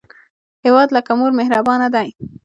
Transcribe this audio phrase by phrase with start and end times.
[0.65, 2.09] هیواد لکه مور مهربانه دی